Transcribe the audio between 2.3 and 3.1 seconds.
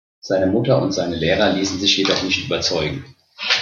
überzeugen.